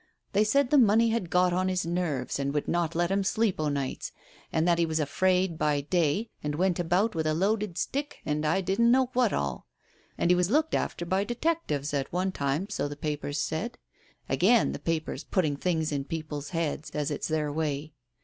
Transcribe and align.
They 0.33 0.43
said 0.43 0.71
the 0.71 0.79
money 0.79 1.09
had 1.09 1.29
got 1.29 1.53
on 1.53 1.67
his 1.67 1.85
nerves, 1.85 2.39
and 2.39 2.55
would 2.55 2.67
not 2.67 2.95
let 2.95 3.11
him 3.11 3.23
sleep 3.23 3.59
o' 3.59 3.69
nights, 3.69 4.11
and 4.51 4.67
that 4.67 4.79
he 4.79 4.85
was 4.87 4.99
afraid 4.99 5.59
by 5.59 5.81
day 5.81 6.31
and 6.43 6.55
went 6.55 6.79
about 6.79 7.13
with 7.13 7.27
a 7.27 7.35
loaded 7.35 7.77
stick 7.77 8.17
and 8.25 8.43
I 8.43 8.61
don't 8.61 8.89
know 8.89 9.11
what 9.13 9.31
all. 9.31 9.67
And 10.17 10.31
he 10.31 10.35
was 10.35 10.49
looked 10.49 10.73
after 10.73 11.05
by 11.05 11.23
detec 11.23 11.57
tives, 11.67 11.93
at 11.93 12.11
one 12.11 12.31
time, 12.31 12.67
so 12.67 12.87
the 12.87 12.95
papers 12.97 13.39
said— 13.39 13.77
again 14.27 14.71
the 14.71 14.79
papers, 14.79 15.23
putting 15.23 15.55
things 15.55 15.91
in 15.91 16.05
people's 16.05 16.49
heads, 16.49 16.89
as 16.95 17.11
it's 17.11 17.27
their 17.27 17.53
way. 17.53 17.93